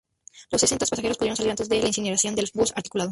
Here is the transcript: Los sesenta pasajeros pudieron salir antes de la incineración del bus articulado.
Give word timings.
Los 0.49 0.61
sesenta 0.61 0.87
pasajeros 0.87 1.19
pudieron 1.19 1.37
salir 1.37 1.51
antes 1.51 1.69
de 1.69 1.79
la 1.79 1.85
incineración 1.85 2.33
del 2.33 2.49
bus 2.55 2.71
articulado. 2.75 3.09